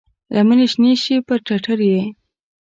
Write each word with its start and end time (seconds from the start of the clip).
لمنې 0.35 0.65
شنې 0.71 0.93
شي 1.03 1.15
پر 1.27 1.37
ټټر 1.45 1.79
یې، 1.89 2.01